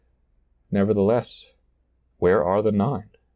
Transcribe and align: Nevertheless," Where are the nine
Nevertheless," 0.71 1.45
Where 2.17 2.43
are 2.43 2.63
the 2.63 2.71
nine 2.71 3.11